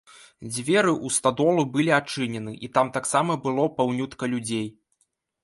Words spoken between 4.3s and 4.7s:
людзей.